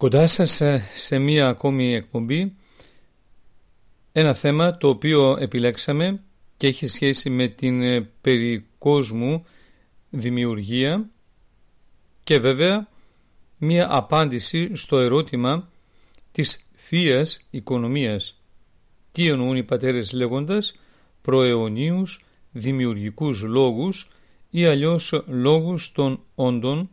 [0.00, 2.56] Κοντά σας σε, σε μία ακόμη εκπομπή
[4.12, 6.22] ένα θέμα το οποίο επιλέξαμε
[6.56, 9.44] και έχει σχέση με την ε, περικόσμου
[10.10, 11.10] δημιουργία
[12.24, 12.88] και βέβαια
[13.56, 15.70] μία απάντηση στο ερώτημα
[16.32, 18.42] της θείας οικονομίας.
[19.10, 20.74] Τι εννοούν οι πατέρες λέγοντας;
[21.22, 24.08] Προαιωνίους δημιουργικούς λόγους
[24.50, 26.90] ή αλλιώς λόγους των όντων.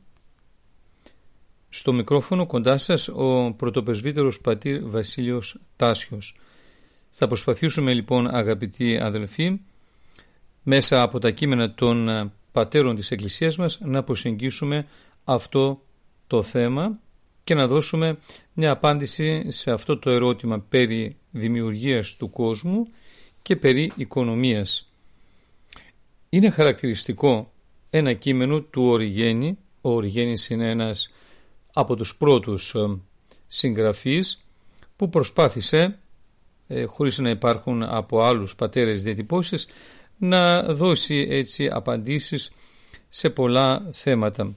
[1.77, 6.35] Στο μικρόφωνο κοντά σας ο πρωτοπεσβύτερος πατήρ Βασίλειος Τάσιος.
[7.09, 9.59] Θα προσπαθήσουμε λοιπόν αγαπητοί αδελφοί
[10.63, 14.87] μέσα από τα κείμενα των πατέρων της Εκκλησίας μας να προσεγγίσουμε
[15.23, 15.81] αυτό
[16.27, 16.99] το θέμα
[17.43, 18.17] και να δώσουμε
[18.53, 22.87] μια απάντηση σε αυτό το ερώτημα περί δημιουργίας του κόσμου
[23.41, 24.91] και περί οικονομίας.
[26.29, 27.51] Είναι χαρακτηριστικό
[27.89, 29.57] ένα κείμενο του Οριγένη.
[29.81, 31.11] Ο Οριγένης είναι ένας
[31.79, 32.99] από τους πρώτους ε,
[33.47, 34.47] συγγραφείς
[34.95, 35.99] που προσπάθησε,
[36.67, 39.67] ε, χωρίς να υπάρχουν από άλλους πατέρες διατυπώσεις,
[40.17, 42.51] να δώσει έτσι απαντήσεις
[43.09, 44.55] σε πολλά θέματα.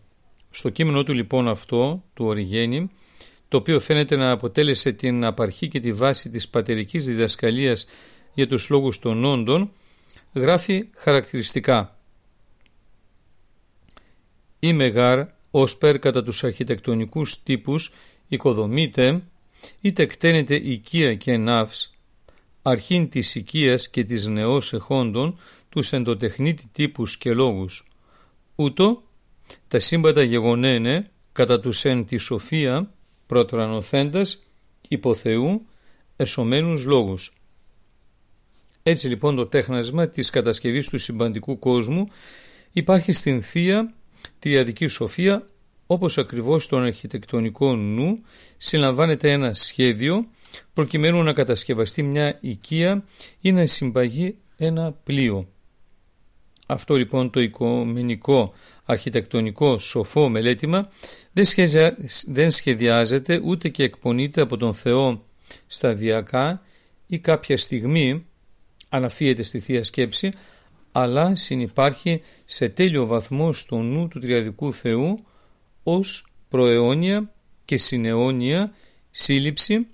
[0.50, 2.90] Στο κείμενο του λοιπόν αυτό, του Οριγένη,
[3.48, 7.86] το οποίο φαίνεται να αποτέλεσε την απαρχή και τη βάση της πατερικής διδασκαλίας
[8.34, 9.70] για τους λόγους των όντων,
[10.34, 11.96] γράφει χαρακτηριστικά
[14.58, 17.92] «Η μεγάρ όσπερ κατά τους αρχιτεκτονικούς τύπους
[18.28, 19.22] οικοδομείται,
[19.80, 21.94] είτε κταίνεται οικία και ναύς,
[22.62, 25.38] αρχήν της οικίας και της νεός εχόντων
[25.68, 27.86] τους εντοτεχνίτη τύπους και λόγους.
[28.54, 29.02] Ούτω,
[29.68, 32.90] τα σύμπατα γεγονένε κατά τους εν τη σοφία
[33.26, 34.46] πρωτορανοθέντας
[34.88, 35.66] υποθεού
[36.16, 37.34] εσωμένους λόγους.
[38.82, 42.08] Έτσι λοιπόν το τέχνασμα της κατασκευής του συμπαντικού κόσμου
[42.72, 43.94] υπάρχει στην Θεία
[44.38, 45.44] Τριαδική Σοφία
[45.86, 48.20] όπως ακριβώς στον αρχιτεκτονικό νου
[48.56, 50.26] συλλαμβάνεται ένα σχέδιο
[50.72, 53.04] προκειμένου να κατασκευαστεί μια οικία
[53.40, 55.48] ή να συμπαγεί ένα πλοίο.
[56.66, 58.52] Αυτό λοιπόν το οικομενικό
[58.84, 60.88] αρχιτεκτονικό σοφό μελέτημα
[62.26, 65.24] δεν σχεδιάζεται ούτε και εκπονείται από τον Θεό
[65.66, 66.62] σταδιακά
[67.06, 68.26] ή κάποια στιγμή
[68.88, 70.30] αναφύεται στη Θεία Σκέψη,
[70.92, 75.24] αλλά συνυπάρχει σε τέλειο βαθμό στο νου του Τριαδικού Θεού
[75.82, 77.32] ως προαιώνια
[77.64, 78.72] και συναιώνια
[79.10, 79.86] σύλληψη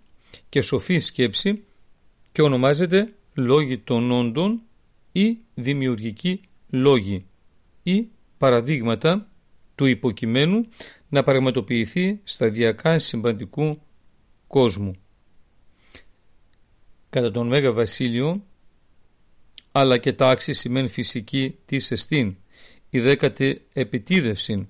[0.48, 1.64] και σοφή σκέψη
[2.32, 4.60] και ονομάζεται λόγοι των όντων
[5.12, 6.40] ή δημιουργική
[6.70, 7.26] λόγοι
[7.82, 8.08] ή
[8.38, 9.28] παραδείγματα
[9.74, 10.66] του υποκειμένου
[11.08, 13.80] να πραγματοποιηθεί σταδιακά συμπαντικού
[14.46, 14.92] κόσμου.
[17.10, 18.42] Κατά τον Μέγα Βασίλειο
[19.78, 22.37] αλλά και τάξη σημαίνει φυσική της εστίν,
[22.91, 24.69] η δέκατη επιτίδευση,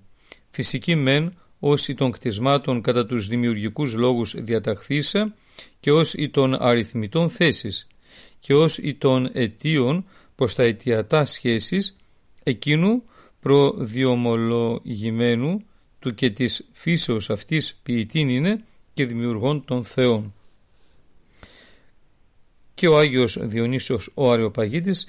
[0.51, 5.35] φυσική μεν ως των κτισμάτων κατά τους δημιουργικούς λόγους διαταχθήσα
[5.81, 7.87] και ως ή των αριθμητών θέσεις
[8.41, 11.97] και ως ή των αιτίων προς τα αιτιατά σχέσεις
[12.43, 13.03] εκείνου
[13.41, 15.63] προδιομολογημένου
[15.99, 20.35] του και της φύσεως αυτής ποιητήν είναι και δημιουργών των θεών
[22.77, 25.07] και ο Άγιος Διονύσιος ο Αριοπαγίτης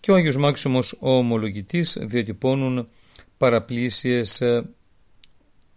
[0.00, 2.88] και ο Άγιος Μάξιμος ο Ομολογητής διατυπώνουν
[3.36, 4.70] παραπλήσιες ε,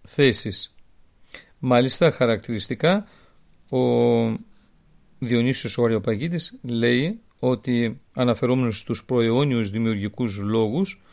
[0.01, 0.75] θέσεις.
[1.59, 3.07] Μάλιστα χαρακτηριστικά
[3.69, 3.79] ο
[5.19, 11.03] Διονύσιος ο Αριοπαγίτης λέει ότι αναφερόμενος στους προαιώνιους δημιουργικούς λόγους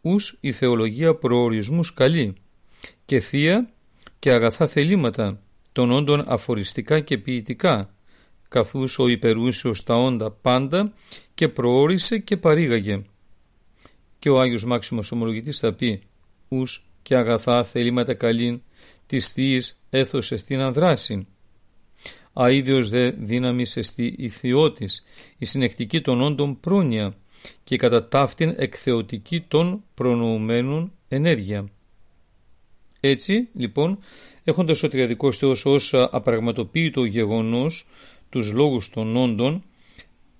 [0.00, 2.34] ους η θεολογία προορισμούς καλή
[3.04, 3.70] και θεία
[4.18, 5.40] και αγαθά θελήματα
[5.72, 7.91] των όντων αφοριστικά και ποιητικά
[8.52, 10.92] καθούς ο υπερούσιος τα όντα πάντα
[11.34, 13.02] και προόρισε και παρήγαγε.
[14.18, 16.00] και ο Άγιος Μάξιμος Ομολογητής θα πει
[16.48, 18.60] «Ους και αγαθά θελήματα καλήν
[19.06, 21.26] της θείας έθωσε στην ανδράση».
[22.34, 25.04] Αίδιος δε δύναμη εστί η θεότης,
[25.38, 27.14] η συνεκτική των όντων πρόνοια
[27.64, 31.68] και κατά ταύτην εκθεωτική των προνοουμένων ενέργεια.
[33.00, 33.98] Έτσι, λοιπόν,
[34.44, 37.86] έχοντας ο τριαδικός Θεός ως απραγματοποιητό γεγονός
[38.32, 39.62] τους λόγους των όντων,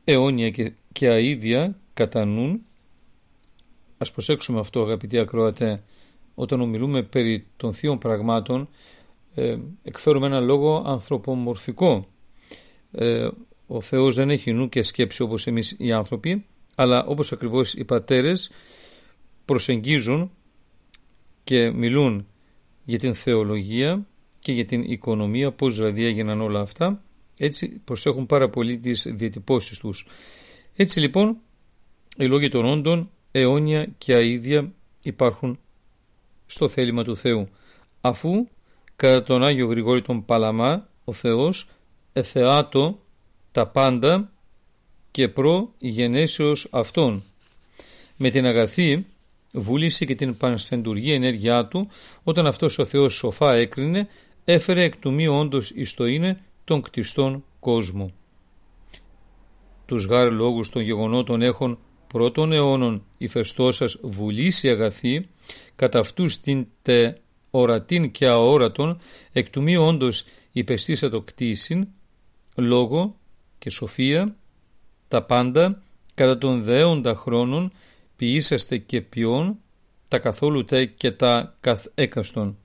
[0.04, 2.62] αιώνια και, και αίδια κατανούν,
[3.98, 5.82] ας προσέξουμε αυτό αγαπητοί ακροατέ,
[6.34, 8.68] όταν ομιλούμε περί των θείων πραγμάτων,
[9.34, 12.06] ε, εκφέρουμε ένα λόγο ανθρωπομορφικό.
[12.92, 13.28] Ε,
[13.66, 17.84] ο Θεός δεν έχει νου και σκέψη όπως εμείς οι άνθρωποι, αλλά όπως ακριβώς οι
[17.84, 18.50] πατέρες
[19.44, 20.30] προσεγγίζουν
[21.44, 22.26] και μιλούν
[22.84, 24.06] για την θεολογία
[24.40, 27.02] και για την οικονομία, πώς δηλαδή έγιναν όλα αυτά,
[27.44, 30.06] έτσι προσέχουν πάρα πολύ τις διατυπώσεις τους.
[30.76, 31.36] Έτσι λοιπόν
[32.16, 34.72] οι λόγοι των όντων αιώνια και αίδια
[35.02, 35.58] υπάρχουν
[36.46, 37.48] στο θέλημα του Θεού,
[38.00, 38.48] αφού
[38.96, 41.68] κατά τον Άγιο Γρηγόρη τον Παλαμά ο Θεός
[42.12, 42.98] εθεάτο
[43.52, 44.32] τα πάντα
[45.10, 47.22] και προ γενέσεως αυτών.
[48.16, 49.06] Με την αγαθή
[49.52, 51.88] βούληση και την πανσθεντουργή ενέργειά του,
[52.22, 54.08] όταν αυτός ο Θεός σοφά έκρινε,
[54.44, 58.12] έφερε εκ του μη όντως εις το είναι των κτιστών κόσμου.
[59.86, 65.28] Τους γάρ λόγους των γεγονότων έχουν πρώτων αιώνων ηφαιστώσας βουλήσει αγαθή,
[65.76, 67.16] κατά αυτούς την τε
[67.50, 68.98] ορατήν και αόρατον,
[69.32, 70.24] εκ του μη όντως
[71.10, 71.88] το κτίσιν,
[72.54, 73.16] λόγο
[73.58, 74.36] και σοφία,
[75.08, 75.82] τα πάντα
[76.14, 77.72] κατά των δέοντα χρόνων
[78.16, 79.58] ποιήσαστε και ποιόν
[80.08, 82.56] τα καθόλου τε και τα καθ έκαστον.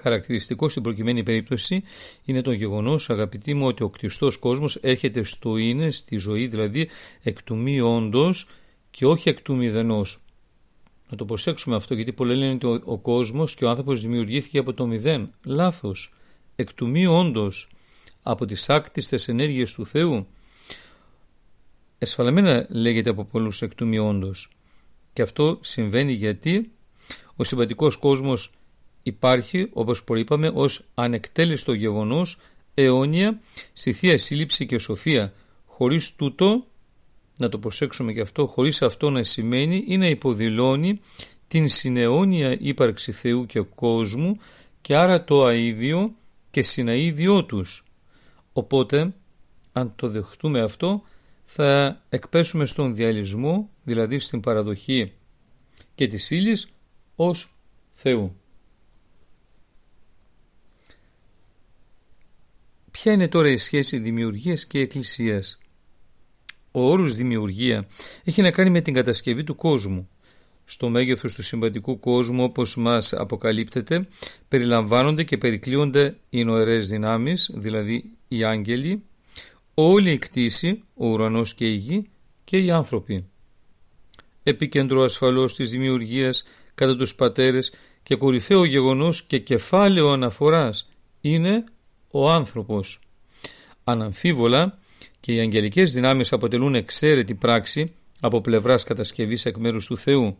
[0.00, 1.82] Χαρακτηριστικό στην προκειμένη περίπτωση
[2.24, 6.88] είναι το γεγονός αγαπητοί μου ότι ο κτιστός κόσμος έρχεται στο είναι, στη ζωή δηλαδή
[7.22, 8.48] εκ του μη όντως
[8.90, 10.18] και όχι εκ του μηδενός.
[11.10, 14.58] Να το προσέξουμε αυτό γιατί πολλοί λένε ότι ο, ο κόσμος και ο άνθρωπος δημιουργήθηκε
[14.58, 15.30] από το μηδέν.
[15.44, 16.14] Λάθος.
[16.56, 17.68] Εκ του μη όντως
[18.22, 20.26] από τις άκτιστες ενέργειες του Θεού
[21.98, 24.50] εσφαλμένα λέγεται από πολλούς εκ του μη όντως.
[25.12, 26.70] Και αυτό συμβαίνει γιατί
[27.36, 28.52] ο συμπατικός κόσμος
[29.02, 32.38] υπάρχει, όπως προείπαμε, ως ανεκτέλεστο γεγονός
[32.74, 33.40] αιώνια
[33.72, 35.32] στη Θεία Σύλληψη και Σοφία.
[35.66, 36.66] Χωρίς τούτο,
[37.38, 41.00] να το προσέξουμε και αυτό, χωρίς αυτό να σημαίνει ή να υποδηλώνει
[41.48, 44.38] την συναιώνια ύπαρξη Θεού και κόσμου
[44.80, 46.14] και άρα το αίδιο
[46.50, 47.84] και συναείδιό τους.
[48.52, 49.14] Οπότε,
[49.72, 51.02] αν το δεχτούμε αυτό,
[51.44, 55.12] θα εκπέσουμε στον διαλυσμό, δηλαδή στην παραδοχή
[55.94, 56.68] και της ύλης
[57.16, 57.54] ως
[57.90, 58.37] Θεού.
[63.00, 65.58] Ποια είναι τώρα η σχέση δημιουργίας και εκκλησίας;
[66.70, 67.86] Ο όρος δημιουργία
[68.24, 70.08] έχει να κάνει με την κατασκευή του κόσμου.
[70.64, 74.08] Στο μέγεθος του συμπαντικού κόσμου όπως μας αποκαλύπτεται
[74.48, 79.02] περιλαμβάνονται και περικλείονται οι νοερές δυνάμεις, δηλαδή οι άγγελοι,
[79.74, 82.06] όλη η κτήση, ο ουρανός και η γη
[82.44, 83.24] και οι άνθρωποι.
[84.42, 86.44] Επίκεντρο ασφαλώς της δημιουργίας
[86.74, 87.72] κατά τους πατέρες
[88.02, 90.88] και κορυφαίο γεγονός και κεφάλαιο αναφοράς
[91.20, 91.64] είναι
[92.20, 93.00] ο άνθρωπος.
[93.84, 94.78] Αναμφίβολα
[95.20, 100.36] και οι αγγελικές δυνάμεις αποτελούν εξαίρετη πράξη από πλευράς κατασκευής εκ μέρους του Θεού.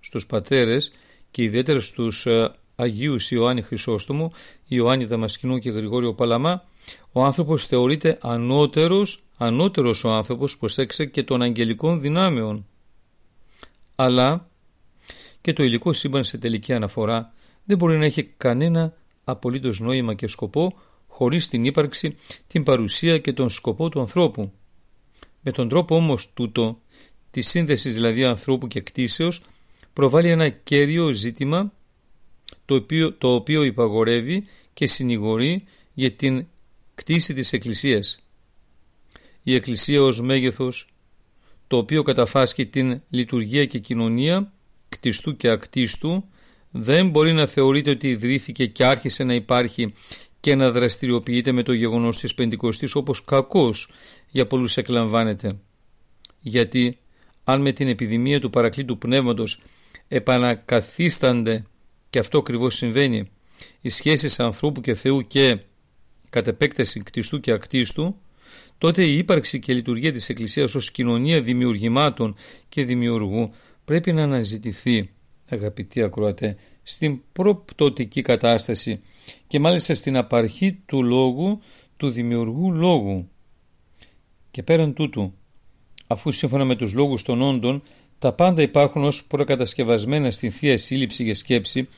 [0.00, 0.92] Στους πατέρες
[1.30, 4.32] και ιδιαίτερα στους ε, Αγίους Ιωάννη Χρυσόστομο,
[4.68, 6.64] Ιωάννη Δαμασκηνού και Γρηγόριο Παλαμά,
[7.12, 12.66] ο άνθρωπος θεωρείται ανώτερος, ανώτερος ο άνθρωπος, προσέξε και των αγγελικών δυνάμεων.
[13.96, 14.48] Αλλά
[15.40, 17.32] και το υλικό σύμπαν σε τελική αναφορά
[17.64, 18.92] δεν μπορεί να έχει κανένα
[19.24, 20.72] απολύτως νόημα και σκοπό
[21.12, 22.14] χωρίς την ύπαρξη,
[22.46, 24.52] την παρουσία και τον σκοπό του ανθρώπου.
[25.40, 26.80] Με τον τρόπο όμως τούτο,
[27.30, 29.42] της σύνδεσης δηλαδή ανθρώπου και κτίσεως,
[29.92, 31.72] προβάλλει ένα κέριο ζήτημα
[32.64, 35.64] το οποίο, το οποίο υπαγορεύει και συνηγορεί
[35.94, 36.46] για την
[36.94, 38.20] κτήση της Εκκλησίας.
[39.42, 40.88] Η Εκκλησία ως μέγεθος,
[41.66, 44.52] το οποίο καταφάσκει την λειτουργία και κοινωνία
[44.88, 46.24] κτιστού και ακτίστου,
[46.70, 49.92] δεν μπορεί να θεωρείται ότι ιδρύθηκε και άρχισε να υπάρχει
[50.42, 53.90] και να δραστηριοποιείται με το γεγονός της Πεντηκοστής όπως κακός
[54.28, 55.56] για πολλούς εκλαμβάνεται.
[56.40, 56.98] Γιατί
[57.44, 59.60] αν με την επιδημία του παρακλήτου πνεύματος
[60.08, 61.64] επανακαθίστανται
[62.10, 63.30] και αυτό ακριβώς συμβαίνει
[63.80, 65.58] οι σχέσεις ανθρώπου και Θεού και
[66.30, 68.16] κατ' επέκταση κτιστού και ακτίστου
[68.78, 72.34] τότε η ύπαρξη και λειτουργία της Εκκλησίας ως κοινωνία δημιουργημάτων
[72.68, 73.52] και δημιουργού
[73.84, 75.10] πρέπει να αναζητηθεί
[75.48, 79.00] αγαπητοί ακροατέ στην προπτωτική κατάσταση
[79.46, 81.60] και μάλιστα στην απαρχή του λόγου
[81.96, 83.28] του δημιουργού λόγου.
[84.50, 85.34] Και πέραν τούτου,
[86.06, 87.82] αφού σύμφωνα με τους λόγους των όντων
[88.18, 91.88] τα πάντα υπάρχουν ως προκατασκευασμένα στην Θεία Σύλληψη και Σκέψη,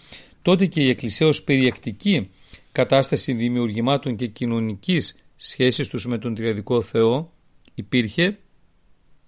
[0.42, 2.30] τότε και η Εκκλησία ως περιεκτική
[2.72, 7.32] κατάσταση δημιουργημάτων και κοινωνικής σχέσης τους με τον Τριαδικό Θεό
[7.74, 8.38] υπήρχε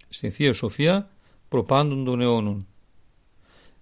[0.09, 1.11] στην Θεία Σοφία
[1.49, 2.67] προπάντων των αιώνων.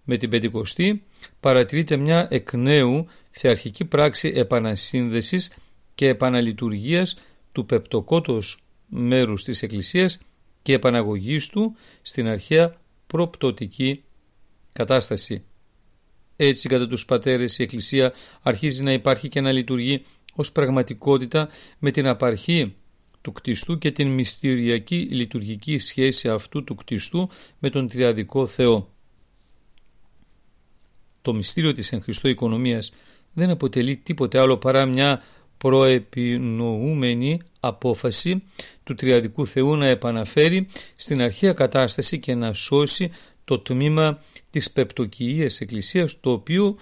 [0.05, 1.03] Με την Πεντηκοστή
[1.41, 5.53] παρατηρείται μια εκ νέου θεαρχική πράξη επανασύνδεσης
[5.95, 7.17] και επαναλειτουργίας
[7.53, 10.19] του πεπτοκότος μέρους της Εκκλησίας
[10.63, 12.75] και επαναγωγής του στην αρχαία
[13.07, 14.05] προπτωτική
[14.73, 15.45] κατάσταση.
[16.37, 20.03] Έτσι κατά τους πατέρες η Εκκλησία αρχίζει να υπάρχει και να λειτουργεί
[20.35, 22.75] ως πραγματικότητα με την απαρχή
[23.21, 28.94] του κτιστού και την μυστηριακή λειτουργική σχέση αυτού του κτιστού με τον Τριαδικό Θεό.
[31.25, 32.93] Το μυστήριο της εν Χριστώ οικονομίας
[33.33, 35.23] δεν αποτελεί τίποτε άλλο παρά μια
[35.59, 38.43] προεπινοούμενη απόφαση
[38.85, 40.67] του Τριαδικού Θεού να επαναφέρει
[40.97, 43.11] στην αρχαία κατάσταση και να σώσει
[43.45, 44.19] το τμήμα
[44.51, 46.77] της πεπτοκυίας Εκκλησίας το οποίο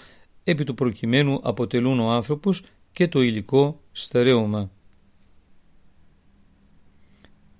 [0.44, 4.70] επί του προκειμένου αποτελούν ο άνθρωπος και το υλικό στερέωμα.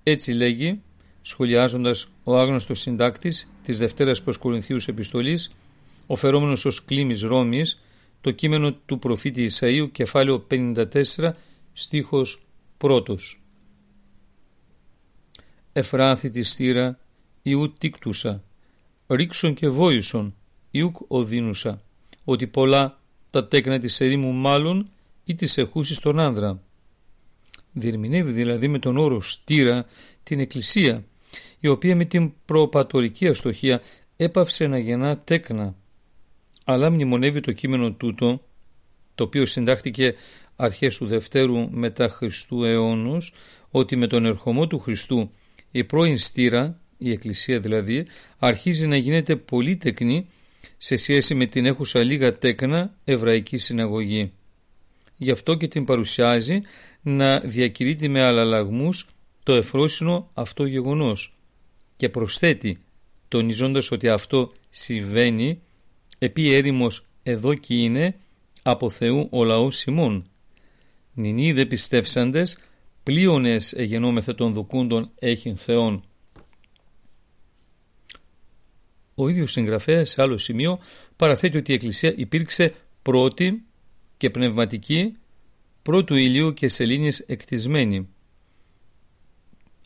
[0.02, 0.80] Έτσι λέγει,
[1.20, 5.50] σχολιάζοντας ο άγνωστος συντάκτης της Δευτέρας προς Κορινθίους Επιστολής,
[6.06, 7.82] ο φερόμενος ως κλίμης Ρώμης,
[8.20, 11.34] το κείμενο του προφήτη Ισαΐου, κεφάλαιο 54,
[11.72, 12.46] στίχος
[12.78, 13.38] 1.
[15.72, 16.98] Εφράθη τη στήρα
[17.42, 18.42] Ιού τίκτουσα,
[19.06, 20.34] ρίξον και βόησον,
[20.70, 21.82] Ιούκ οδύνουσα,
[22.24, 24.90] ότι πολλά τα τέκνα της ερήμου μάλλον
[25.24, 26.62] ή της εχούσης τον άνδρα.
[27.72, 29.86] Διερμηνεύει δηλαδή με τον όρο στήρα
[30.22, 31.04] την εκκλησία,
[31.60, 33.82] η οποία με την προπατορική αστοχία
[34.16, 35.74] έπαυσε να γεννά τέκνα.
[36.64, 38.42] Αλλά μνημονεύει το κείμενο τούτο,
[39.14, 40.14] το οποίο συντάχθηκε
[40.56, 43.34] αρχές του Δευτέρου μετά Χριστού αιώνους,
[43.70, 45.30] ότι με τον ερχομό του Χριστού
[45.70, 48.06] η πρώην στήρα, η εκκλησία δηλαδή,
[48.38, 50.26] αρχίζει να γίνεται πολύ τεκνή
[50.76, 54.32] σε σχέση με την έχουσα λίγα τέκνα εβραϊκή συναγωγή.
[55.16, 56.60] Γι' αυτό και την παρουσιάζει
[57.02, 59.06] να διακηρύττει με αλλαλαγμούς
[59.42, 61.36] το εφρόσινο αυτό γεγονός
[61.96, 62.78] και προσθέτει
[63.28, 65.60] τονίζοντας ότι αυτό συμβαίνει
[66.22, 68.16] επί έρημος εδώ και είναι
[68.62, 70.30] από Θεού ο λαός Σιμών.
[71.14, 72.58] Νινοί δε πιστεύσαντες
[73.02, 76.04] πλείονες εγενόμεθε των δοκούντων έχειν Θεόν.
[79.14, 80.78] Ο ίδιος συγγραφέας σε άλλο σημείο
[81.16, 83.64] παραθέτει ότι η Εκκλησία υπήρξε πρώτη
[84.16, 85.12] και πνευματική
[85.82, 88.08] πρώτου ηλίου και σελήνης εκτισμένη.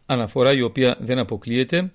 [0.07, 1.93] Αναφορά η οποία δεν αποκλείεται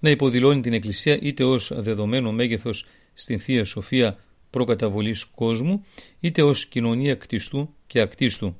[0.00, 2.86] να υποδηλώνει την Εκκλησία είτε ως δεδομένο μέγεθος
[3.18, 4.18] στην Θεία Σοφία
[4.50, 5.82] προκαταβολής κόσμου
[6.20, 8.56] είτε ως κοινωνία κτιστού και ακτίστου.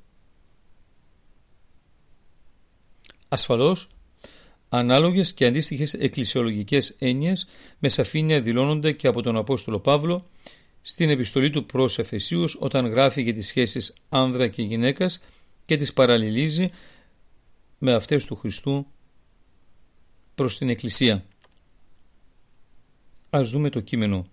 [3.28, 3.88] Ασφαλώς,
[4.68, 7.48] ανάλογες και αντίστοιχες εκκλησιολογικές έννοιες
[7.78, 10.26] με σαφήνεια δηλώνονται και από τον Απόστολο Παύλο
[10.82, 15.20] στην επιστολή του προς Εφεσίους όταν γράφει για τις σχέσεις άνδρα και γυναίκας
[15.64, 16.70] και τις παραλληλίζει
[17.78, 18.86] με αυτές του Χριστού
[20.34, 21.24] προς την Εκκλησία.
[23.30, 24.26] Ας δούμε το κείμενο.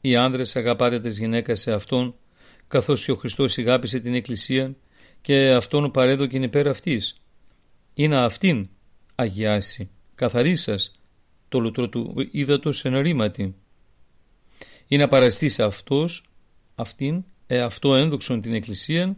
[0.00, 2.14] Οι άνδρες αγαπάτε τις γυναίκας σε Αυτόν,
[2.68, 4.74] καθώς ο Χριστός ηγάπησε την Εκκλησία
[5.20, 7.16] και Αυτόν παρέδοκεν υπέρ αυτής.
[7.94, 8.68] Ή να αυτήν
[9.14, 10.92] αγιάσει, καθαρίσας,
[11.48, 13.54] το λουτρό του ύδατος εν ρήματι
[14.86, 16.24] ή να παραστήσει αυτός,
[16.74, 19.16] αυτήν, εαυτό ένδοξον την Εκκλησία,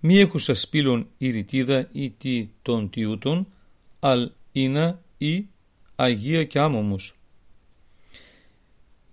[0.00, 3.46] μη έχουσα σπήλων ή ρητίδα ή τι των τιούτων,
[4.00, 5.46] αλ είναι ή
[5.96, 7.17] Αγία και άμωμος.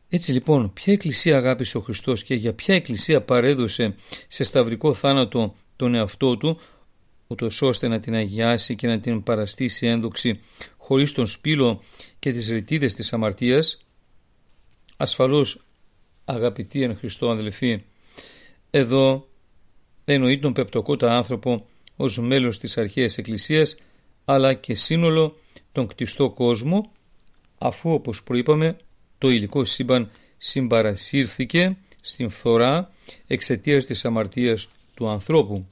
[0.10, 3.96] Έτσι λοιπόν, ποια εκκλησία αγάπησε ο Χριστός και για ποια εκκλησία παρέδωσε
[4.28, 6.60] σε σταυρικό θάνατο τον εαυτό του,
[7.28, 10.40] ούτως ώστε να την αγιάσει και να την παραστήσει ένδοξη
[10.78, 11.82] χωρίς τον σπήλο
[12.20, 13.86] και τις ρητίδες της αμαρτίας,
[14.98, 15.60] ασφαλώς
[16.26, 17.82] αγαπητοί εν Χριστώ αδελφοί,
[18.70, 19.28] εδώ
[20.06, 23.78] εννοεί τον πεπτοκότα άνθρωπο ως μέλος της αρχαίας εκκλησίας
[24.26, 25.36] αλλά και σύνολο
[25.72, 26.92] τον κτιστό κόσμο
[27.58, 28.78] αφού όπως προείπαμε
[29.18, 32.92] το υλικό σύμπαν συμπαρασύρθηκε στην φθορά
[33.28, 35.66] εξαιτίας της αμαρτίας του ανθρώπου.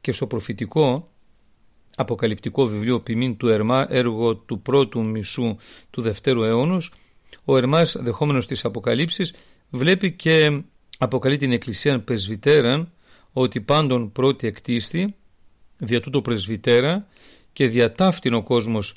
[0.00, 1.08] Και στο προφητικό
[1.96, 5.56] αποκαλυπτικό βιβλίο ποιμήν του Ερμά έργο του πρώτου μισού
[5.90, 6.92] του δευτέρου αιώνος
[7.44, 9.34] ο Ερμάς δεχόμενος της Αποκαλύψεις
[9.70, 10.62] βλέπει και
[10.98, 12.92] αποκαλεί την Εκκλησία Πρεσβυτέραν
[13.32, 15.14] ότι πάντων πρώτη εκτίστη
[15.76, 17.06] δια τούτο πρεσβυτέρα
[17.52, 18.94] και διατάφτην ο κόσμος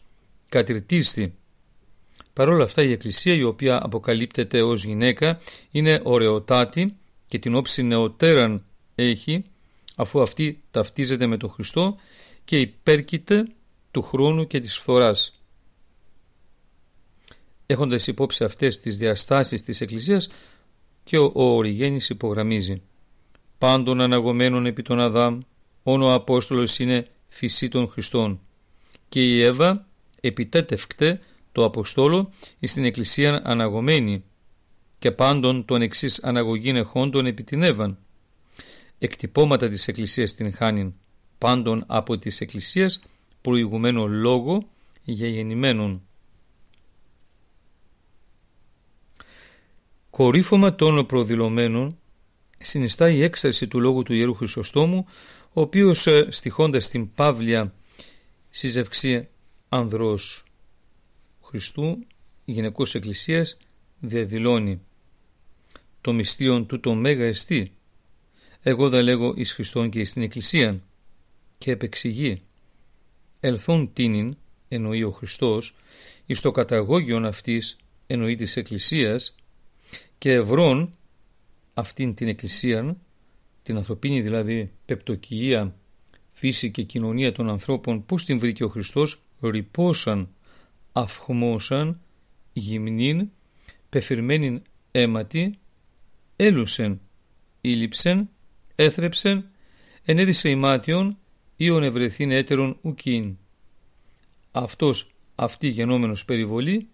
[0.51, 1.35] κατηρτίστη.
[2.33, 5.39] Παρ' όλα αυτά η Εκκλησία η οποία αποκαλύπτεται ως γυναίκα
[5.71, 8.65] είναι ωραιοτάτη και την όψη νεωτέραν
[8.95, 9.43] έχει
[9.95, 11.97] αφού αυτή ταυτίζεται με τον Χριστό
[12.45, 13.45] και υπέρκειται
[13.91, 15.33] του χρόνου και της φθοράς.
[17.65, 20.29] Έχοντας υπόψη αυτές τις διαστάσεις της Εκκλησίας
[21.03, 22.81] και ο, ο Οριγένης υπογραμμίζει
[23.57, 25.39] «Πάντων αναγωμένων επί τον Αδάμ,
[25.83, 28.39] όν ο Απόστολος είναι φυσή των Χριστών
[29.09, 29.89] και η Εύα
[30.21, 31.19] επιτέτευκτε
[31.51, 34.23] το Αποστόλο στην Εκκλησία αναγωμένη
[34.99, 37.97] και πάντων τον εξής αναγωγήν εχόντων επί την Εύαν.
[38.99, 40.93] Εκτυπώματα της Εκκλησίας την χάνην
[41.37, 42.99] πάντων από της Εκκλησίας
[43.41, 44.63] προηγουμένο λόγο
[45.03, 46.01] για γεννημένον.
[50.09, 51.97] Κορύφωμα των προδηλωμένων
[52.57, 55.05] συνιστά η έκσταση του λόγου του Ιερού Χρυσοστόμου,
[55.53, 57.73] ο οποίος ε, στοιχώντας την Παύλια
[58.49, 59.27] σύζευξη
[59.73, 60.43] ανδρός
[61.41, 62.05] Χριστού
[62.45, 63.57] γυναικός εκκλησίας
[63.99, 64.81] διαδηλώνει
[66.01, 67.71] το μυστήριον του το μέγα εστί.
[68.61, 70.83] Εγώ θα λέγω εις Χριστόν και εις την εκκλησίαν
[71.57, 72.41] και επεξηγεί.
[73.39, 74.37] Ελθόν τίνην
[74.67, 75.75] εννοεί ο Χριστός
[76.25, 79.35] εις το καταγόγιον αυτής εννοεί της εκκλησίας
[80.17, 80.93] και ευρών
[81.73, 82.97] αυτήν την εκκλησίαν
[83.63, 85.75] την ανθρωπίνη δηλαδή πεπτοκυία
[86.31, 90.29] φύση και κοινωνία των ανθρώπων πώς την βρήκε ο Χριστός ρηπόσαν,
[90.91, 92.01] αυχμόσαν,
[92.53, 93.29] γυμνήν,
[93.89, 95.59] πεφυρμένην αίματι,
[96.35, 97.01] έλουσεν,
[97.61, 98.29] ήλυψεν,
[98.75, 99.45] έθρεψεν,
[100.03, 101.17] ενέδισε ημάτιον,
[101.55, 103.37] ήον ευρεθήν έτερον ουκίν.
[104.51, 106.89] Αυτός αυτή γενόμενος περιβολή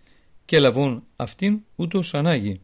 [0.46, 2.62] και λαβών αυτήν ούτως ανάγει.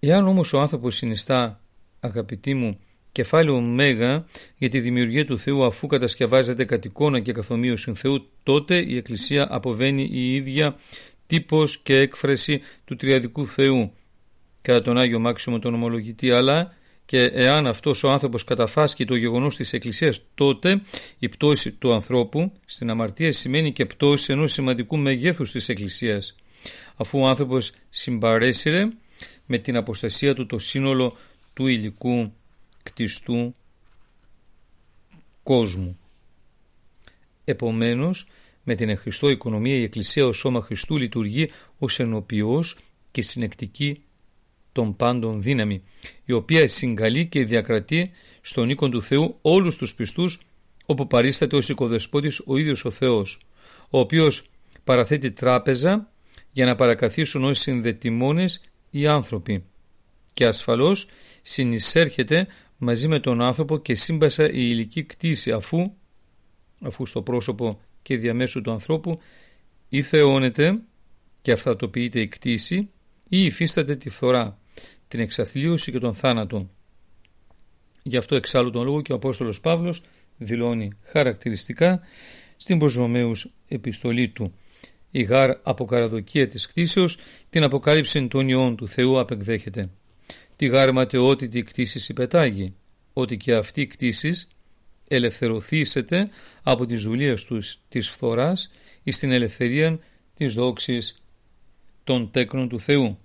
[0.00, 1.60] Εάν όμως ο άνθρωπος συνιστά,
[2.00, 2.78] αγαπητοί μου,
[3.12, 4.24] κεφάλαιο Μέγα
[4.56, 9.46] για τη δημιουργία του Θεού αφού κατασκευάζεται κατ' εικόνα και καθομοίωση Θεού, τότε η Εκκλησία
[9.50, 10.76] αποβαίνει η ίδια
[11.26, 13.92] τύπος και έκφραση του Τριαδικού Θεού
[14.60, 16.74] κατά τον Άγιο Μάξιμο τον ομολογητή, αλλά
[17.04, 20.80] και εάν αυτός ο άνθρωπος καταφάσκει το γεγονός της Εκκλησίας, τότε
[21.18, 26.34] η πτώση του ανθρώπου στην αμαρτία σημαίνει και πτώση ενός σημαντικού μεγέθους της Εκκλησίας.
[26.96, 28.88] Αφού ο άνθρωπος συμπαρέσυρε
[29.46, 31.16] με την αποστασία του το σύνολο
[31.54, 32.32] του υλικού
[32.82, 33.54] κτιστού
[35.42, 35.98] κόσμου.
[37.44, 38.26] Επομένως,
[38.62, 42.76] με την εχριστό οικονομία η Εκκλησία ως σώμα Χριστού λειτουργεί ως ενοποιός
[43.10, 44.02] και συνεκτική
[44.72, 45.82] των πάντων δύναμη,
[46.24, 50.40] η οποία συγκαλεί και διακρατεί στον οίκον του Θεού όλους τους πιστούς
[50.86, 53.40] όπου παρίσταται ως οικοδεσπότης ο ίδιος ο Θεός,
[53.90, 54.44] ο οποίος
[54.84, 56.12] παραθέτει τράπεζα
[56.52, 59.64] για να παρακαθίσουν ως συνδετημόνες οι άνθρωποι
[60.34, 61.08] και ασφαλώς
[61.42, 62.46] συνεισέρχεται
[62.82, 65.92] μαζί με τον άνθρωπο και σύμπασα η υλική κτήση αφού,
[66.80, 69.18] αφού στο πρόσωπο και διαμέσου του ανθρώπου
[69.88, 70.80] ή θεώνεται
[71.42, 72.76] και αυτατοποιείται η κτήση
[73.28, 74.58] ή υφίσταται τη φθορά,
[75.08, 76.70] την εξαθλίωση και τον θάνατο.
[78.02, 80.02] Γι' αυτό εξάλλου τον λόγο και ο Απόστολος Παύλος
[80.36, 82.00] δηλώνει χαρακτηριστικά
[82.56, 84.54] στην προσωμαίους επιστολή του.
[85.10, 87.18] Η γάρ αποκαραδοκία της κτήσεως
[87.50, 89.90] την αποκάλυψη των ιών του Θεού απεκδέχεται
[90.60, 92.74] τη γαρματεότητη κτήσης υπετάγει,
[93.12, 94.48] ότι και αυτή κτήσης
[95.08, 96.28] ελευθερωθήσετε
[96.62, 98.70] από τις δουλειές τους της φθοράς
[99.02, 99.98] εις την ελευθερία
[100.34, 101.22] της δόξης
[102.04, 103.18] των τέκνων του Θεού.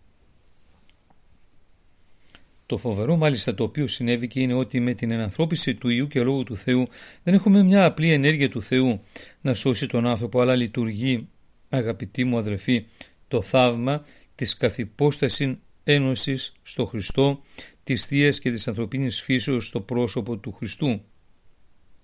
[2.66, 6.22] Το φοβερό μάλιστα το οποίο συνέβη και είναι ότι με την ενανθρώπιση του Ιού και
[6.22, 6.88] Λόγου του Θεού
[7.24, 9.00] δεν έχουμε μια απλή ενέργεια του Θεού
[9.42, 11.28] να σώσει τον άνθρωπο αλλά λειτουργεί
[11.70, 12.86] αγαπητοί μου αδερφοί
[13.28, 14.04] το θαύμα
[14.36, 17.42] της καθυπόστασης ένωσης στο Χριστό,
[17.84, 21.02] της θείας και της ανθρωπίνης φύσεως στο πρόσωπο του Χριστού.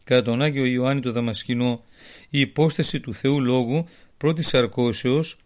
[0.04, 1.84] Κατά τον Άγιο Ιωάννη το Δαμασκηνό,
[2.30, 3.86] η υπόσταση του Θεού Λόγου
[4.18, 5.38] πρώτης σαρκώσεως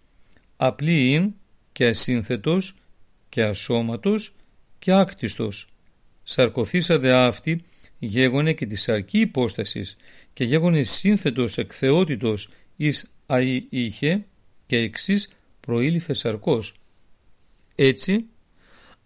[0.58, 1.34] απλή είναι
[1.71, 2.76] και ασύνθετος
[3.30, 4.36] και ασώματος
[4.80, 5.67] και άκτιστος.
[6.24, 7.63] Σαρκωθήσατε αυτή
[8.00, 9.95] γέγονε και τη σαρκή υπόστασης
[10.34, 14.26] και γέγονε σύνθετος εκθεότητος εις αΐ είχε
[14.65, 16.76] και εξής προήλυφε σαρκός.
[17.76, 18.26] Έτσι,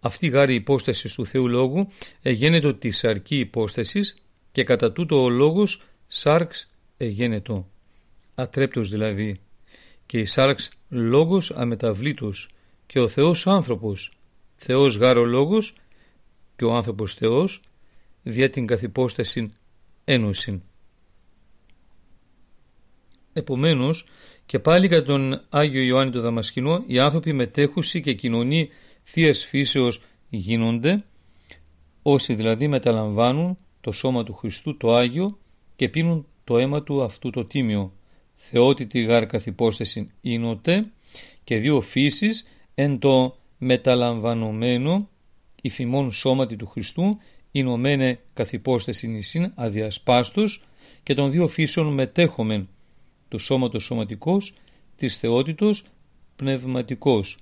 [0.00, 1.86] αυτή η γάρη υπόστασης του Θεού Λόγου
[2.22, 4.16] εγένετο της σαρκή υπόστασης
[4.52, 7.68] και κατά τούτο ο λόγος σάρξ εγένετο,
[8.34, 9.40] ατρέπτος δηλαδή,
[10.06, 12.48] και η σάρξ λόγος αμεταβλήτος
[12.86, 14.12] και ο Θεός άνθρωπος,
[14.54, 15.74] Θεός γάρο λόγος
[16.56, 17.60] και ο άνθρωπος Θεός
[18.22, 19.52] δια την καθυπόσταση
[20.04, 20.62] ένωση.
[23.32, 24.04] Επομένως,
[24.46, 28.68] και πάλι κατά τον Άγιο Ιωάννη το Δαμασκηνό, οι άνθρωποι μετέχουσοι και κοινωνοί
[29.02, 31.04] θείας φύσεως γίνονται,
[32.02, 35.38] όσοι δηλαδή μεταλαμβάνουν το σώμα του Χριστού το Άγιο
[35.76, 37.92] και πίνουν το αίμα του αυτού το τίμιο.
[38.34, 40.90] Θεότητη γάρ καθυπόσταση ίνωτε
[41.44, 45.08] και δύο φύσεις εν το μεταλαμβανωμένο
[45.62, 47.18] υφημών σώματι του Χριστού
[47.52, 50.62] Ηνωμένε καθ' υπόσταση νησίν αδιασπάστος
[51.02, 52.68] και των δύο φύσεων μετέχομεν,
[53.30, 54.54] του σώματος σωματικός,
[54.96, 55.84] της θεότητος
[56.36, 57.38] πνευματικός.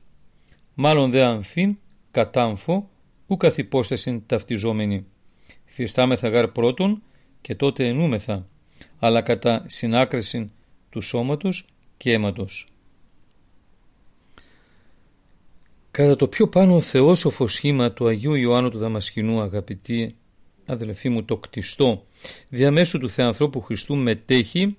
[0.75, 1.77] Μάλλον δε αμφίν
[2.11, 2.89] κατάμφο
[3.27, 5.07] ου καθ' υπόσταση ταυτιζόμενη.
[5.65, 7.03] Φυστάμεθα γάρ πρώτον
[7.41, 8.47] και τότε ενούμεθα,
[8.99, 10.51] αλλά κατά συνάκριση
[10.91, 12.69] του σώματος και αίματος.
[15.91, 20.17] Κατά το πιο πάνω θεόσοφο σχήμα του Αγίου Ιωάννου του Δαμασκηνού αγαπητοί
[20.67, 22.05] αδελφοί μου το κτιστό
[22.49, 24.77] διαμέσου του Θεανθρώπου Χριστού μετέχει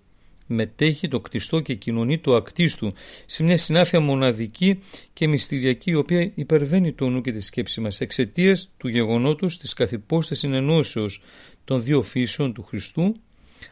[0.51, 2.91] μετέχει το κτιστό και κοινωνεί το ακτίστου
[3.25, 4.79] σε μια συνάφεια μοναδική
[5.13, 9.73] και μυστηριακή η οποία υπερβαίνει το νου και τη σκέψη μας εξαιτίας του γεγονότος της
[9.73, 11.23] καθυπόστασης ενώσεως
[11.65, 13.15] των δύο φύσεων του Χριστού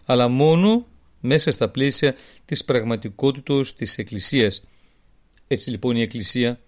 [0.05, 0.85] αλλά μόνο
[1.19, 4.67] μέσα στα πλαίσια της πραγματικότητος της Εκκλησίας.
[5.47, 6.59] Έτσι λοιπόν η Εκκλησία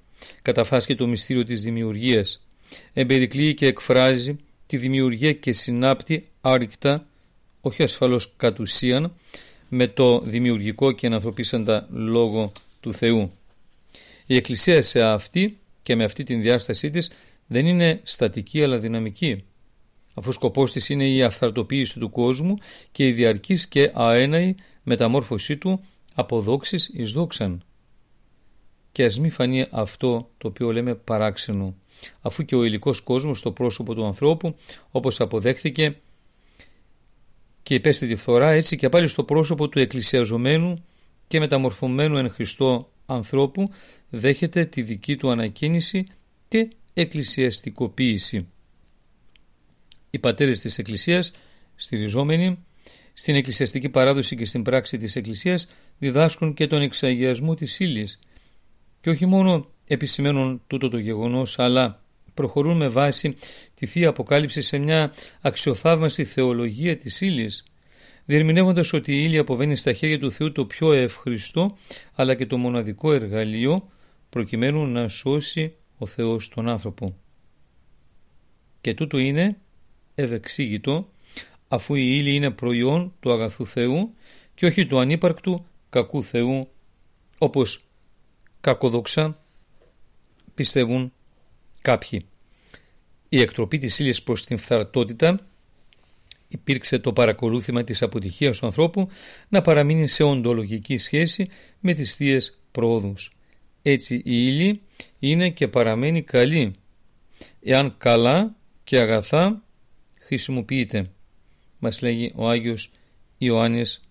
[0.42, 2.48] καταφάσκει το μυστήριο της δημιουργίας,
[2.94, 7.08] εμπερικλείει και εκφράζει τη δημιουργία και συνάπτει άρρηκτα,
[7.62, 9.14] όχι ασφαλώς κατ' ουσίαν,
[9.70, 13.32] με το δημιουργικό και ανθρωπίσαντα λόγο του Θεού.
[14.26, 17.12] Η Εκκλησία σε αυτή και με αυτή την διάστασή της
[17.48, 19.44] δεν είναι στατική αλλά δυναμική,
[20.14, 22.58] αφού σκοπός της είναι η αυθαρτοποίηση του κόσμου
[22.92, 25.84] και η διαρκής και αέναη μεταμόρφωσή του
[26.16, 27.64] από δόξης εις δόξαν.
[28.92, 31.76] Και ας μην φανεί αυτό το οποίο λέμε παράξενο,
[32.22, 34.56] αφού και ο υλικός κόσμος στο πρόσωπο του ανθρώπου,
[34.92, 35.96] όπως αποδέχθηκε
[37.70, 40.86] και υπέστη τη φθορά, έτσι και πάλι στο πρόσωπο του εκκλησιαζομένου
[41.28, 43.70] και μεταμορφωμένου εν Χριστώ ανθρώπου,
[44.10, 46.08] δέχεται τη δική του ανακαίνιση
[46.48, 48.48] και εκκλησιαστικοποίηση.
[50.10, 51.32] Οι πατέρες της Εκκλησίας,
[51.76, 52.58] στηριζόμενοι
[53.14, 58.20] στην εκκλησιαστική παράδοση και στην πράξη της Εκκλησίας, διδάσκουν και τον εξαγιασμό της ύλης
[59.02, 62.04] και όχι μόνο επισημαίνουν τούτο το γεγονός αλλά
[62.40, 63.36] προχωρούν με βάση
[63.74, 67.64] τη Θεία Αποκάλυψη σε μια αξιοθαύμαστη θεολογία της ύλης,
[68.26, 71.78] διερμηνεύοντας ότι η ύλη αποβαίνει στα χέρια του Θεού το πιο ευχριστό
[72.16, 73.90] αλλά και το μοναδικό εργαλείο
[74.30, 77.16] προκειμένου να σώσει ο Θεός τον άνθρωπο.
[78.82, 79.58] Και τούτο είναι
[80.16, 81.10] ευεξήγητο
[81.68, 84.14] αφού η ύλη είναι προϊόν του αγαθού Θεού
[84.56, 86.68] και όχι του ανύπαρκτου κακού Θεού
[87.38, 87.84] όπως
[88.62, 89.38] κακοδοξά
[90.54, 91.14] πιστεύουν
[91.82, 92.26] κάποιοι.
[93.30, 95.40] Η εκτροπή της ύλης προς την φθαρτότητα
[96.48, 99.10] υπήρξε το παρακολούθημα της αποτυχίας του ανθρώπου
[99.50, 103.32] να παραμείνει σε οντολογική σχέση με τις θείες πρόοδους.
[103.82, 104.82] Έτσι η ύλη
[105.20, 106.74] είναι και παραμένει καλή,
[107.64, 109.64] εάν καλά και αγαθά
[110.20, 111.12] χρησιμοποιείται,
[111.80, 112.92] μας λέγει ο Άγιος
[113.38, 114.02] Ιωάννης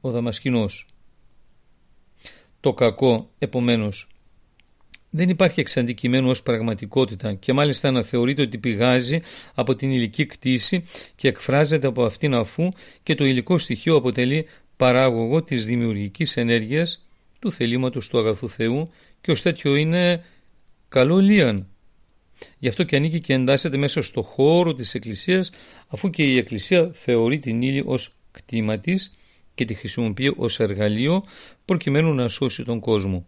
[0.00, 0.86] ο Δαμασκηνός
[2.64, 4.08] το κακό επομένως
[5.16, 9.20] δεν υπάρχει εξαντικειμένο ως πραγματικότητα και μάλιστα αναθεωρείται ότι πηγάζει
[9.54, 10.82] από την υλική κτήση
[11.16, 12.68] και εκφράζεται από αυτήν αφού
[13.02, 14.46] και το υλικό στοιχείο αποτελεί
[14.76, 17.06] παράγωγο της δημιουργικής ενέργειας
[17.38, 18.88] του θελήματος του αγαθού Θεού
[19.20, 20.24] και ως τέτοιο είναι
[20.88, 21.66] καλό λίαν.
[22.58, 25.50] Γι' αυτό και ανήκει και εντάσσεται μέσα στο χώρο της Εκκλησίας
[25.88, 29.12] αφού και η Εκκλησία θεωρεί την ύλη ως κτήμα της
[29.54, 31.24] και τη χρησιμοποιεί ως εργαλείο
[31.64, 33.26] προκειμένου να σώσει τον κόσμο.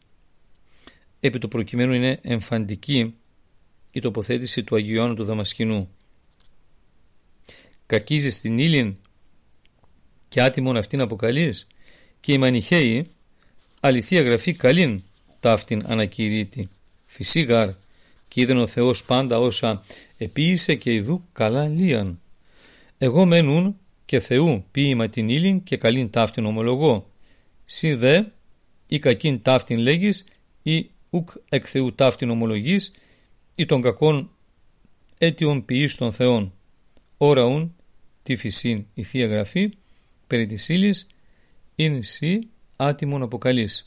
[1.26, 3.14] Επί το προκειμένου είναι εμφαντική
[3.92, 5.88] η τοποθέτηση του Αγίου Ιωάννου του Δαμασκηνού.
[7.86, 8.96] Κακίζεις στην ύλην
[10.28, 11.66] και άτιμον αυτήν αποκαλείς
[12.20, 13.06] και οι μανιχαίοι
[13.80, 15.02] αληθεία γραφή καλήν
[15.40, 16.68] ταύτην ανακηρύττει.
[17.06, 17.70] Φυσίγαρ
[18.28, 19.82] και είδεν ο Θεός πάντα όσα
[20.18, 22.20] επίησε και ειδού καλά λίαν.
[22.98, 27.10] Εγώ μένουν και Θεού ποίημα την ύλην και καλήν ταύτην ομολογώ.
[27.64, 28.22] Συ δε
[28.88, 30.24] ή κακήν ταύτην λέγεις
[30.62, 32.92] ή ουκ εκ Θεού ταύτην ομολογείς
[33.54, 34.30] ή των κακών
[35.18, 36.52] αίτιον ποιής των Θεών.
[37.16, 37.76] Ωρα ουν
[38.22, 39.70] τη φυσήν η Θεία Γραφή
[40.26, 41.06] περί της ύλης
[41.74, 42.38] ειν σι
[42.76, 43.84] άτιμον αποκαλείς.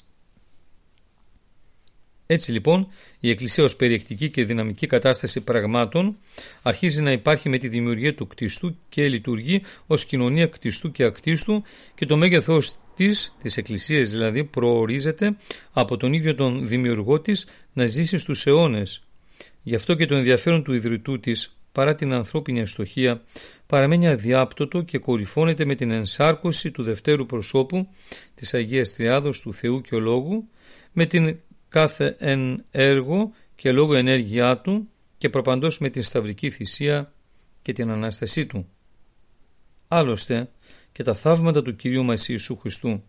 [2.32, 2.88] Έτσι λοιπόν
[3.20, 6.16] η Εκκλησία ως περιεκτική και δυναμική κατάσταση πραγμάτων
[6.64, 11.64] αρχίζει να υπάρχει με τη δημιουργία του κτιστού και λειτουργεί ως κοινωνία κτιστού και ακτίστου
[11.96, 15.36] και το μέγεθος της, της Εκκλησίας δηλαδή προορίζεται
[15.72, 19.04] από τον ίδιο τον δημιουργό της να ζήσει στους αιώνες.
[19.64, 23.22] Γι' αυτό και το ενδιαφέρον του ιδρυτού της παρά την ανθρώπινη αστοχία
[23.66, 27.88] παραμένει αδιάπτωτο και κορυφώνεται με την ενσάρκωση του δευτέρου προσώπου
[28.36, 30.48] της Αγίας Τριάδος του Θεού και Λόγου
[30.92, 31.38] με την
[31.70, 37.14] κάθε εν έργο και λόγω ενέργειά του και προπαντός με την σταυρική θυσία
[37.62, 38.68] και την Ανάστασή του.
[39.88, 40.50] Άλλωστε
[40.92, 43.04] και τα θαύματα του Κυρίου μας Ιησού Χριστού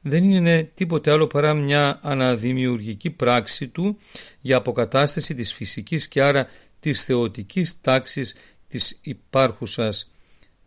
[0.00, 3.96] δεν είναι τίποτε άλλο παρά μια αναδημιουργική πράξη του
[4.40, 6.46] για αποκατάσταση της φυσικής και άρα
[6.80, 8.36] της θεωτικής τάξης
[8.68, 10.10] της υπάρχουσας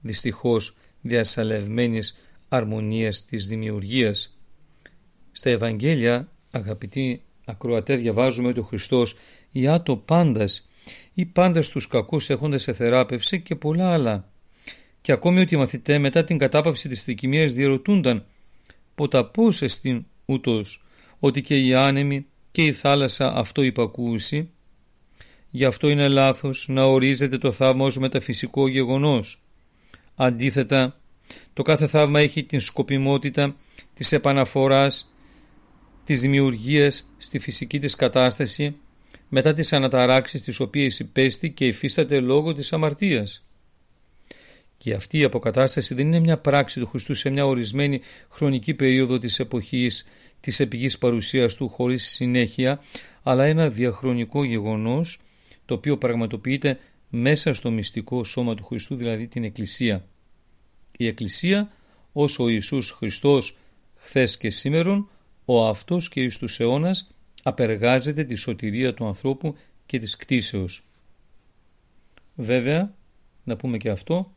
[0.01, 2.15] δυστυχώς διασαλευμένης
[2.47, 4.37] αρμονίας της δημιουργίας.
[5.31, 9.17] Στα Ευαγγέλια, αγαπητοί ακροατέ, διαβάζουμε ότι ο Χριστός
[9.51, 10.67] «Ιά το πάντας»
[11.13, 14.29] ή πάντας τους κακούς έχοντας σε θεράπευση και πολλά άλλα.
[15.05, 18.25] Και ακόμη ότι οι μαθητέ μετά την κατάπαυση της θρικημίας διαρωτούνταν
[18.95, 20.83] «Ποτα πώς εστίν ούτως,
[21.19, 24.49] ότι και οι άνεμοι και η θάλασσα αυτό υπακούσει»
[25.49, 29.41] Γι' αυτό είναι λάθος να ορίζεται το θαύμα ως μεταφυσικό γεγονός.
[30.15, 30.99] Αντίθετα,
[31.53, 33.55] το κάθε θαύμα έχει την σκοπιμότητα
[33.93, 35.13] της επαναφοράς
[36.03, 38.75] της δημιουργίας στη φυσική της κατάσταση
[39.29, 43.44] μετά τις αναταράξεις τις οποίες υπέστη και υφίσταται λόγω της αμαρτίας.
[44.85, 49.17] Και αυτή η αποκατάσταση δεν είναι μια πράξη του Χριστού σε μια ορισμένη χρονική περίοδο
[49.17, 50.07] της εποχής
[50.39, 52.81] της επιγής παρουσίας του χωρίς συνέχεια,
[53.23, 55.19] αλλά ένα διαχρονικό γεγονός
[55.65, 60.05] το οποίο πραγματοποιείται μέσα στο μυστικό σώμα του Χριστού, δηλαδή την Εκκλησία.
[60.97, 61.71] Η Εκκλησία,
[62.13, 63.57] όσο ο Ιησούς Χριστός
[63.95, 65.09] χθες και σήμερον,
[65.45, 67.11] ο αυτός και εις τους αιώνας
[67.43, 70.83] απεργάζεται τη σωτηρία του ανθρώπου και της κτίσεως.
[72.35, 72.93] Βέβαια,
[73.43, 74.35] να πούμε και αυτό,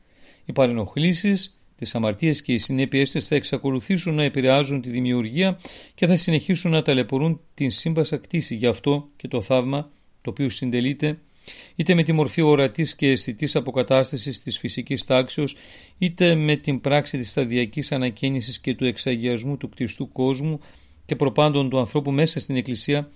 [0.49, 5.59] οι παρενοχλήσεις, τις αμαρτίες και οι συνέπειες της θα εξακολουθήσουν να επηρεάζουν τη δημιουργία
[5.95, 8.55] και θα συνεχίσουν να ταλαιπωρούν την σύμπασα κτίση.
[8.55, 9.91] Γι' αυτό και το θαύμα,
[10.23, 11.19] το οποίο συντελείται
[11.75, 15.57] είτε με τη μορφή ορατής και αισθητής αποκατάστασης της φυσικής τάξεως,
[15.99, 20.61] είτε με την πράξη της σταδιακής ανακαίνησης και του εξαγιασμού του κτιστού κόσμου
[21.07, 23.11] και προπάντων του ανθρώπου μέσα στην Εκκλησία,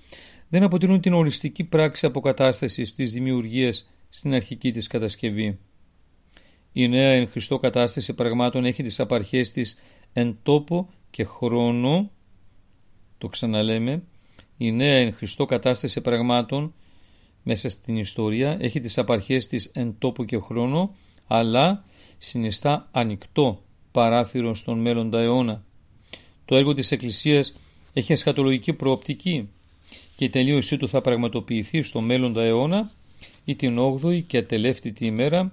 [0.49, 5.59] δεν αποτελούν την οριστική πράξη αποκατάστασης της δημιουργίας στην αρχική της κατασκευή.
[6.73, 9.79] Η νέα εν Χριστώ κατάσταση πραγμάτων έχει τις απαρχές της
[10.13, 12.11] εν τόπο και χρόνο,
[13.19, 14.03] το ξαναλέμε,
[14.57, 16.75] η νέα εν Χριστώ κατάσταση πραγμάτων
[17.43, 20.95] μέσα στην ιστορία, έχει τις απαρχές της εν τόπο και χρόνο,
[21.27, 21.85] αλλά
[22.19, 25.65] συνιστά ανοιχτό παράθυρο στον μέλλοντα αιώνα.
[26.45, 27.55] Το έργο της Εκκλησίας
[27.93, 29.49] έχει εσχατολογική προοπτική
[30.17, 32.91] και η τελείωσή του θα πραγματοποιηθεί στο μέλλοντα αιώνα
[33.45, 35.53] ή την 8η και ατελεύτητη ημέρα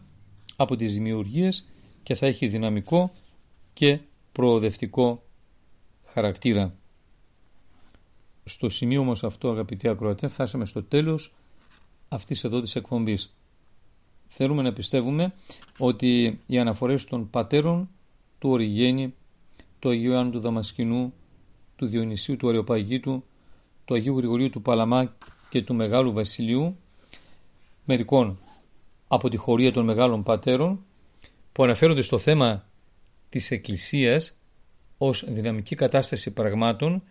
[0.60, 1.67] από τις δημιουργίες
[2.04, 3.12] και θα έχει δυναμικό
[3.74, 4.00] και
[4.32, 5.24] προοδευτικό
[6.04, 6.76] χαρακτήρα.
[8.43, 11.34] Στο σημείο όμως αυτό αγαπητοί ακροατέ φτάσαμε στο τέλος
[12.10, 13.36] αυτής εδώ της εκπομπής.
[14.28, 15.34] Θέλουμε να πιστεύουμε
[15.78, 17.89] ότι οι αναφορές των πατέρων
[18.39, 19.13] του Οριγένη,
[19.80, 21.13] του Αγίου Ιωάννου του Δαμασκηνού,
[21.76, 23.24] του Διονυσίου του Αρεοπαγίτου,
[23.86, 25.15] του Αγίου Γρηγορίου του Παλαμά
[25.50, 26.78] και του Μεγάλου Βασιλείου,
[27.86, 28.38] μερικών
[29.12, 30.86] από τη χωρία των Μεγάλων Πατέρων,
[31.52, 32.65] που αναφέρονται στο θέμα
[33.30, 34.34] της Εκκλησίας
[34.98, 37.04] ως δυναμική κατάσταση πραγμάτων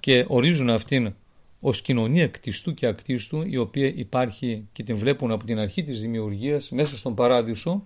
[0.00, 1.14] και ορίζουν αυτήν
[1.60, 6.00] ως κοινωνία κτιστού και ακτίστου η οποία υπάρχει και την βλέπουν από την αρχή της
[6.00, 7.84] δημιουργίας μέσα στον παράδεισο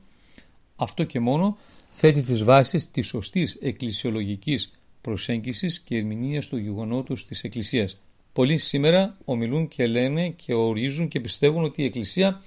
[0.77, 1.57] αυτό και μόνο
[1.91, 7.97] θέτει τις βάσεις της σωστής εκκλησιολογικής προσέγγισης και ερμηνείας του γεγονότος της Εκκλησίας.
[8.33, 12.41] Πολλοί σήμερα ομιλούν και λένε και ορίζουν και πιστεύουν ότι η Εκκλησία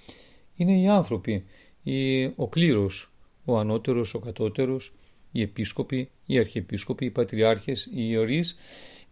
[0.55, 1.43] είναι οι άνθρωποι,
[2.35, 3.11] ο κλήρος,
[3.45, 4.93] ο ανώτερος, ο κατώτερος,
[5.31, 8.55] οι επίσκοποι, οι αρχιεπίσκοποι, οι πατριάρχες, οι ιερείς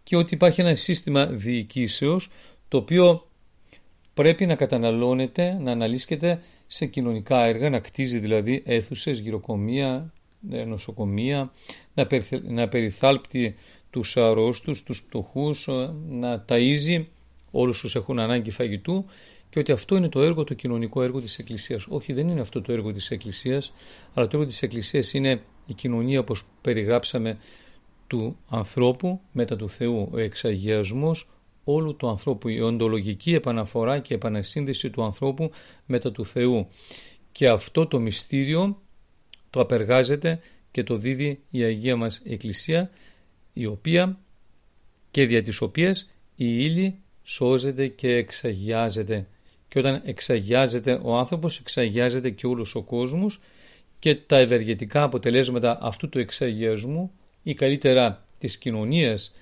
[0.02, 2.30] και ότι υπάρχει ένα σύστημα διοικήσεως
[2.68, 3.28] το οποίο
[4.14, 10.12] πρέπει να καταναλώνεται, να αναλύσκεται σε κοινωνικά έργα, να κτίζει δηλαδή αίθουσες, γυροκομεία,
[10.50, 11.52] ε, νοσοκομεία,
[12.42, 13.54] να περιθάλπτει
[13.90, 17.04] τους αρρώστους, τους πτωχούς, ε, να ταΐζει
[17.50, 19.04] όλους τους έχουν ανάγκη φαγητού
[19.54, 21.86] και ότι αυτό είναι το έργο, το κοινωνικό έργο της Εκκλησίας.
[21.88, 23.72] Όχι, δεν είναι αυτό το έργο της Εκκλησίας,
[24.14, 27.38] αλλά το έργο της Εκκλησίας είναι η κοινωνία όπως περιγράψαμε
[28.06, 31.30] του ανθρώπου μετά του Θεού, ο εξαγιασμός
[31.64, 35.50] όλου του ανθρώπου, η οντολογική επαναφορά και επανασύνδεση του ανθρώπου
[35.86, 36.66] μετά του Θεού.
[37.32, 38.82] Και αυτό το μυστήριο
[39.50, 40.40] το απεργάζεται
[40.70, 42.90] και το δίδει η Αγία μας Εκκλησία,
[43.52, 44.18] η οποία
[45.10, 49.26] και δια της οποίας η ύλη σώζεται και εξαγιάζεται.
[49.74, 53.40] Και όταν εξαγιάζεται ο άνθρωπος, εξαγιάζεται και όλος ο κόσμος
[53.98, 57.10] και τα ευεργετικά αποτελέσματα αυτού του εξαγιασμού
[57.42, 59.32] ή καλύτερα της κοινωνίας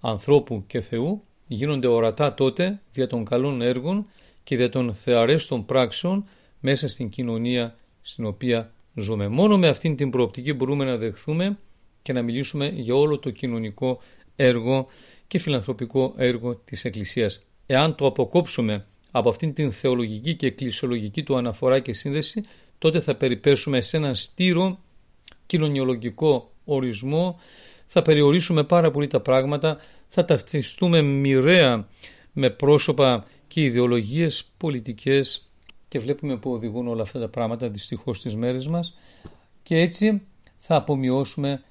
[0.00, 4.06] ανθρώπου και Θεού γίνονται ορατά τότε δια των καλών έργων
[4.44, 6.24] και δια των θεαρέστων πράξεων
[6.60, 9.28] μέσα στην κοινωνία στην οποία ζούμε.
[9.28, 11.58] Μόνο με αυτήν την προοπτική μπορούμε να δεχθούμε
[12.02, 14.00] και να μιλήσουμε για όλο το κοινωνικό
[14.36, 14.86] έργο
[15.26, 17.42] και φιλανθρωπικό έργο της Εκκλησίας.
[17.66, 18.84] Εάν το αποκόψουμε
[19.18, 22.44] από αυτήν την θεολογική και εκκλησιολογική του αναφορά και σύνδεση,
[22.78, 24.78] τότε θα περιπέσουμε σε έναν στήρο
[25.46, 27.38] κοινωνιολογικό ορισμό,
[27.86, 31.86] θα περιορίσουμε πάρα πολύ τα πράγματα, θα ταυτιστούμε μοιραία
[32.32, 35.42] με πρόσωπα και ιδεολογίες πολιτικές.
[35.88, 38.94] Και βλέπουμε που οδηγούν όλα αυτά τα πράγματα δυστυχώς στις μέρες μας.
[39.62, 40.22] Και έτσι
[40.56, 41.62] θα απομειώσουμε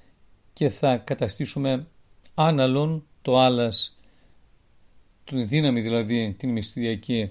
[0.52, 1.86] και θα καταστήσουμε
[2.34, 3.97] άναλον το άλλας,
[5.36, 7.30] τη δύναμη δηλαδή την μυστηριακή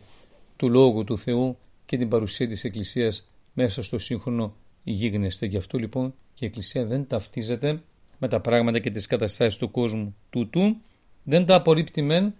[0.55, 5.45] του Λόγου του Θεού και την παρουσία της Εκκλησίας μέσα στο σύγχρονο γίγνεσθε.
[5.45, 7.81] Γι' αυτό λοιπόν και η Εκκλησία δεν ταυτίζεται
[8.17, 10.77] με τα πράγματα και τις καταστάσεις του κόσμου τούτου,
[11.23, 12.33] δεν τα απορρίπτει μεν,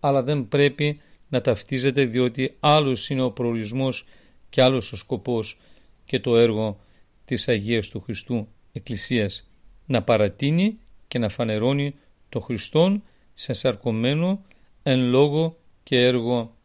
[0.00, 4.06] αλλά δεν πρέπει να ταυτίζεται διότι άλλος είναι ο προορισμός
[4.50, 5.60] και άλλος ο σκοπός
[6.04, 6.80] και το έργο
[7.24, 9.48] της Αγίας του Χριστού Εκκλησίας
[9.86, 11.94] να παρατείνει και να φανερώνει
[12.28, 13.02] το Χριστόν
[13.34, 14.42] σε σαρκωμένο
[14.86, 16.56] εν λόγω και έργο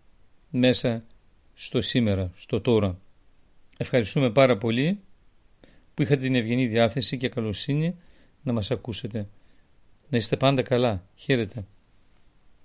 [0.50, 1.04] μέσα
[1.54, 3.00] στο σήμερα, στο τώρα.
[3.78, 5.00] Ευχαριστούμε πάρα πολύ
[5.94, 7.96] που είχατε την ευγενή διάθεση και καλοσύνη
[8.44, 9.28] να μας ακούσετε.
[10.10, 11.08] Να είστε πάντα καλά.
[11.16, 11.66] Χαίρετε.